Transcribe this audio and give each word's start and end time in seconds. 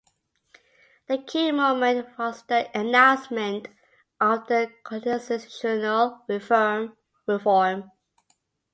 The 1.07 1.19
key 1.19 1.51
moment 1.51 2.17
was 2.17 2.41
the 2.47 2.75
announcement 2.75 3.67
of 4.19 4.47
the 4.47 4.71
constitutional 4.83 6.25
reform. 6.27 7.91